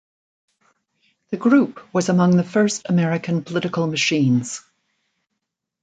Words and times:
The 1.29 1.37
group 1.37 1.79
was 1.93 2.09
among 2.09 2.35
the 2.35 2.43
first 2.43 2.89
American 2.89 3.43
political 3.43 3.85
machines. 3.85 4.61